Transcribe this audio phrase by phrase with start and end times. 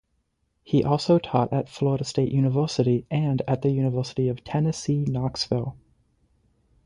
[0.63, 5.77] He also taught at Florida State University and at the University of Tennessee–Knoxville.